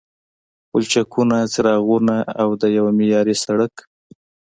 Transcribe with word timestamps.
پلچکونو، 0.69 1.37
څراغونو 1.53 2.17
او 2.41 2.49
د 2.61 2.63
یوه 2.77 2.91
معیاري 2.99 3.35
سړک 3.43 3.73